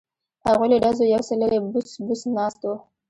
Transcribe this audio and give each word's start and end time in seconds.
هغوی 0.47 0.67
له 0.73 0.77
ډزو 0.83 1.03
یو 1.13 1.21
څه 1.27 1.33
لرې 1.41 1.59
بوڅ 1.71 1.87
بوڅ 2.05 2.21
ناست 2.37 2.59
وو. 2.63 2.75